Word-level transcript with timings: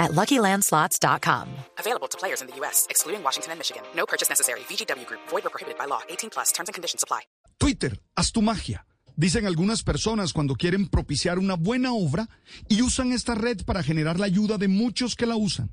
at 0.00 0.10
LuckyLandSlots.com. 0.10 1.46
Available 1.78 2.08
to 2.08 2.18
players 2.18 2.42
in 2.42 2.48
the 2.48 2.56
U.S., 2.56 2.88
excluding 2.90 3.22
Washington 3.22 3.52
and 3.52 3.60
Michigan. 3.60 3.84
No 3.94 4.06
purchase 4.06 4.28
necessary. 4.28 4.60
VGW 4.68 5.06
Group. 5.06 5.20
Void 5.28 5.46
or 5.46 5.50
prohibited 5.50 5.78
by 5.78 5.84
law. 5.86 6.00
18 6.08 6.30
plus. 6.30 6.50
Terms 6.50 6.68
and 6.68 6.74
conditions 6.74 7.04
apply. 7.04 7.20
Twitter, 7.60 7.92
haz 8.16 8.32
tu 8.32 8.42
magia. 8.42 8.84
Dicen 9.16 9.46
algunas 9.46 9.82
personas 9.82 10.32
cuando 10.32 10.54
quieren 10.54 10.88
propiciar 10.88 11.38
una 11.38 11.54
buena 11.54 11.92
obra 11.92 12.26
y 12.68 12.80
usan 12.80 13.12
esta 13.12 13.34
red 13.34 13.64
para 13.66 13.82
generar 13.82 14.18
la 14.18 14.26
ayuda 14.26 14.56
de 14.56 14.66
muchos 14.66 15.14
que 15.14 15.26
la 15.26 15.36
usan. 15.36 15.70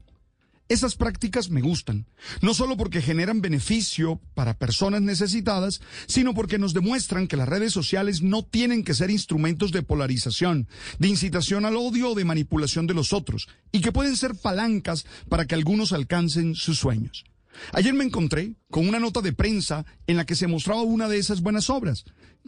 Esas 0.69 0.95
prácticas 0.95 1.49
me 1.49 1.61
gustan, 1.61 2.07
no 2.41 2.53
solo 2.53 2.75
porque 2.75 3.01
generan 3.01 3.39
beneficio 3.39 4.19
para 4.33 4.57
personas 4.57 5.01
necesitadas, 5.01 5.79
sino 6.07 6.33
porque 6.33 6.57
nos 6.57 6.73
demuestran 6.73 7.27
que 7.27 7.37
las 7.37 7.47
redes 7.47 7.71
sociales 7.71 8.21
no 8.21 8.43
tienen 8.43 8.83
que 8.83 8.93
ser 8.93 9.09
instrumentos 9.09 9.71
de 9.71 9.83
polarización, 9.83 10.67
de 10.99 11.07
incitación 11.07 11.65
al 11.65 11.77
odio 11.77 12.11
o 12.11 12.15
de 12.15 12.25
manipulación 12.25 12.85
de 12.85 12.93
los 12.93 13.13
otros, 13.13 13.47
y 13.71 13.79
que 13.79 13.93
pueden 13.93 14.17
ser 14.17 14.35
palancas 14.35 15.05
para 15.29 15.45
que 15.45 15.55
algunos 15.55 15.93
alcancen 15.93 16.53
sus 16.53 16.77
sueños. 16.77 17.23
Ayer 17.73 17.93
me 17.93 18.03
encontré 18.03 18.55
con 18.69 18.87
una 18.87 18.99
nota 18.99 19.21
de 19.21 19.33
prensa 19.33 19.85
en 20.07 20.17
la 20.17 20.25
que 20.25 20.35
se 20.35 20.47
mostraba 20.47 20.81
una 20.81 21.07
de 21.07 21.17
esas 21.17 21.41
buenas 21.41 21.69
obras 21.69 22.05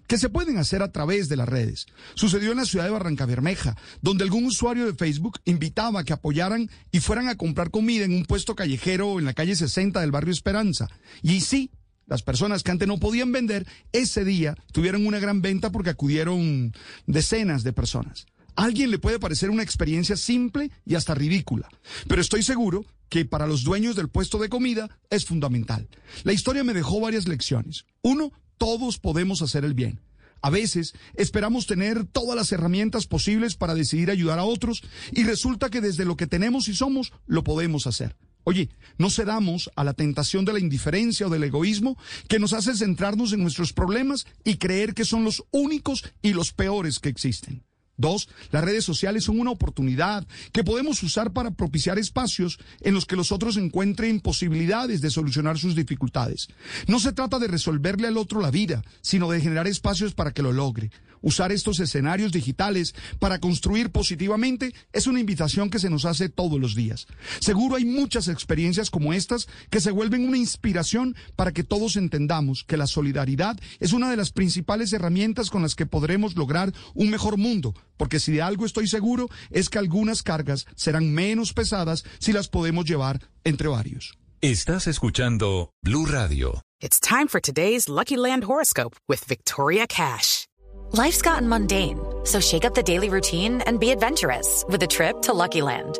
que 0.07 0.17
se 0.17 0.29
pueden 0.29 0.57
hacer 0.57 0.81
a 0.81 0.91
través 0.91 1.29
de 1.29 1.35
las 1.35 1.49
redes. 1.49 1.85
Sucedió 2.15 2.51
en 2.51 2.57
la 2.57 2.65
ciudad 2.65 2.85
de 2.85 2.91
Barranca 2.91 3.25
Bermeja, 3.25 3.77
donde 4.01 4.23
algún 4.23 4.45
usuario 4.45 4.85
de 4.85 4.93
Facebook 4.93 5.39
invitaba 5.45 5.99
a 5.99 6.03
que 6.03 6.13
apoyaran 6.13 6.69
y 6.91 6.99
fueran 6.99 7.27
a 7.29 7.35
comprar 7.35 7.69
comida 7.69 8.05
en 8.05 8.13
un 8.13 8.25
puesto 8.25 8.55
callejero 8.55 9.19
en 9.19 9.25
la 9.25 9.33
calle 9.33 9.55
60 9.55 9.99
del 10.01 10.11
barrio 10.11 10.31
Esperanza. 10.33 10.87
Y 11.21 11.41
sí, 11.41 11.71
las 12.07 12.23
personas 12.23 12.63
que 12.63 12.71
antes 12.71 12.87
no 12.87 12.97
podían 12.97 13.31
vender, 13.31 13.67
ese 13.91 14.25
día 14.25 14.55
tuvieron 14.71 15.05
una 15.05 15.19
gran 15.19 15.41
venta 15.41 15.71
porque 15.71 15.91
acudieron 15.91 16.73
decenas 17.05 17.63
de 17.63 17.73
personas. 17.73 18.25
A 18.55 18.63
alguien 18.63 18.91
le 18.91 18.99
puede 18.99 19.19
parecer 19.19 19.51
una 19.51 19.63
experiencia 19.63 20.17
simple 20.17 20.71
y 20.85 20.95
hasta 20.95 21.13
ridícula, 21.13 21.69
pero 22.07 22.21
estoy 22.21 22.43
seguro 22.43 22.83
que 23.09 23.25
para 23.25 23.47
los 23.47 23.63
dueños 23.63 23.95
del 23.95 24.09
puesto 24.09 24.37
de 24.37 24.49
comida 24.49 24.99
es 25.09 25.25
fundamental. 25.25 25.89
La 26.23 26.33
historia 26.33 26.63
me 26.63 26.73
dejó 26.73 26.99
varias 26.99 27.27
lecciones. 27.27 27.85
Uno, 28.01 28.31
todos 28.57 28.99
podemos 28.99 29.41
hacer 29.41 29.65
el 29.65 29.73
bien. 29.73 30.01
A 30.41 30.49
veces 30.49 30.93
esperamos 31.15 31.67
tener 31.67 32.05
todas 32.05 32.35
las 32.35 32.51
herramientas 32.51 33.07
posibles 33.07 33.55
para 33.55 33.75
decidir 33.75 34.09
ayudar 34.09 34.39
a 34.39 34.45
otros 34.45 34.83
y 35.11 35.23
resulta 35.23 35.69
que 35.69 35.81
desde 35.81 36.05
lo 36.05 36.15
que 36.15 36.27
tenemos 36.27 36.67
y 36.69 36.75
somos 36.75 37.11
lo 37.25 37.43
podemos 37.43 37.87
hacer. 37.87 38.15
Oye, 38.45 38.69
no 38.97 39.09
cedamos 39.09 39.69
a 39.75 39.83
la 39.83 39.93
tentación 39.93 40.45
de 40.45 40.53
la 40.53 40.59
indiferencia 40.59 41.27
o 41.27 41.29
del 41.29 41.43
egoísmo 41.43 41.97
que 42.27 42.39
nos 42.39 42.53
hace 42.53 42.75
centrarnos 42.75 43.33
en 43.33 43.41
nuestros 43.41 43.73
problemas 43.73 44.25
y 44.43 44.55
creer 44.55 44.93
que 44.93 45.05
son 45.05 45.23
los 45.25 45.43
únicos 45.51 46.03
y 46.21 46.33
los 46.33 46.53
peores 46.53 46.99
que 46.99 47.09
existen. 47.09 47.63
Dos, 47.99 48.29
las 48.51 48.63
redes 48.63 48.85
sociales 48.85 49.25
son 49.25 49.41
una 49.41 49.51
oportunidad 49.51 50.25
que 50.53 50.63
podemos 50.63 51.03
usar 51.03 51.33
para 51.33 51.51
propiciar 51.51 51.99
espacios 51.99 52.57
en 52.79 52.93
los 52.93 53.05
que 53.05 53.17
los 53.17 53.33
otros 53.33 53.57
encuentren 53.57 54.21
posibilidades 54.21 55.01
de 55.01 55.09
solucionar 55.09 55.59
sus 55.59 55.75
dificultades. 55.75 56.47
No 56.87 56.99
se 56.99 57.11
trata 57.11 57.39
de 57.39 57.49
resolverle 57.49 58.07
al 58.07 58.15
otro 58.15 58.39
la 58.39 58.51
vida, 58.51 58.83
sino 59.01 59.29
de 59.29 59.41
generar 59.41 59.67
espacios 59.67 60.13
para 60.13 60.31
que 60.31 60.41
lo 60.41 60.53
logre. 60.53 60.91
Usar 61.21 61.51
estos 61.51 61.81
escenarios 61.81 62.31
digitales 62.31 62.95
para 63.19 63.39
construir 63.39 63.89
positivamente 63.91 64.73
es 64.93 65.05
una 65.05 65.19
invitación 65.19 65.69
que 65.69 65.79
se 65.79 65.89
nos 65.89 66.05
hace 66.05 66.29
todos 66.29 66.57
los 66.57 66.75
días. 66.75 67.05
Seguro 67.41 67.75
hay 67.75 67.83
muchas 67.83 68.29
experiencias 68.29 68.89
como 68.89 69.11
estas 69.11 69.49
que 69.69 69.81
se 69.81 69.91
vuelven 69.91 70.25
una 70.25 70.37
inspiración 70.37 71.17
para 71.35 71.51
que 71.51 71.65
todos 71.65 71.97
entendamos 71.97 72.63
que 72.63 72.77
la 72.77 72.87
solidaridad 72.87 73.59
es 73.81 73.91
una 73.91 74.09
de 74.09 74.15
las 74.15 74.31
principales 74.31 74.93
herramientas 74.93 75.49
con 75.49 75.61
las 75.61 75.75
que 75.75 75.85
podremos 75.85 76.37
lograr 76.37 76.73
un 76.93 77.09
mejor 77.09 77.35
mundo 77.35 77.73
porque 77.99 78.19
si 78.19 78.31
de 78.31 78.41
algo 78.41 78.65
estoy 78.65 78.87
seguro 78.87 79.29
es 79.51 79.69
que 79.69 79.77
algunas 79.77 80.23
cargas 80.23 80.65
serán 80.75 81.13
menos 81.13 81.53
pesadas 81.53 82.05
si 82.17 82.31
las 82.33 82.47
podemos 82.47 82.85
llevar 82.85 83.19
entre 83.43 83.67
varios. 83.67 84.17
Estás 84.41 84.87
escuchando 84.87 85.69
Blue 85.83 86.05
Radio. 86.05 86.61
It's 86.81 86.99
time 87.01 87.27
for 87.27 87.41
today's 87.41 87.89
Lucky 87.89 88.15
Land 88.15 88.45
horoscope 88.45 88.95
with 89.09 89.25
Victoria 89.27 89.85
Cash. 89.85 90.47
Life's 90.93 91.21
gotten 91.21 91.47
mundane, 91.47 91.99
so 92.23 92.39
shake 92.39 92.65
up 92.65 92.73
the 92.73 92.81
daily 92.81 93.09
routine 93.09 93.61
and 93.67 93.79
be 93.79 93.91
adventurous 93.91 94.63
with 94.69 94.81
a 94.81 94.87
trip 94.87 95.21
to 95.23 95.33
Lucky 95.33 95.61
Land. 95.61 95.99